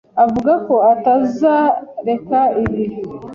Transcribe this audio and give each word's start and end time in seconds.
Avuga 0.23 0.53
ko 0.65 0.75
atazareka 0.93 2.39
itabi 2.61 2.83